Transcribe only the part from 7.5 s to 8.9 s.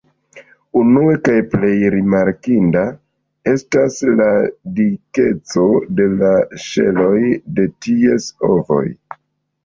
de ties ovoj.